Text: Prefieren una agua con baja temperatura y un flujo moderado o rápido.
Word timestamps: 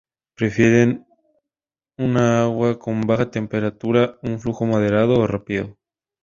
Prefieren 0.35 1.05
una 1.97 2.41
agua 2.41 2.79
con 2.79 3.01
baja 3.01 3.29
temperatura 3.29 4.17
y 4.23 4.31
un 4.31 4.39
flujo 4.39 4.65
moderado 4.65 5.19
o 5.19 5.27
rápido. 5.27 5.77